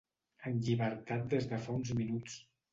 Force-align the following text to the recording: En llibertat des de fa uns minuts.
En 0.51 0.57
llibertat 0.67 1.29
des 1.35 1.47
de 1.53 1.63
fa 1.69 1.79
uns 1.83 1.95
minuts. 2.03 2.43